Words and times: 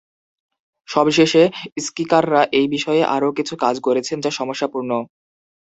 সবশেষে, 0.89 1.43
স্কীকাররা 1.85 2.41
এই 2.59 2.67
বিষয়ে 2.67 3.01
আরও 3.15 3.29
কিছু 3.37 3.53
কাজ 3.63 3.75
করেছেন 3.79 4.17
যা 4.21 4.31
সমস্যাপূর্ণ। 4.39 4.91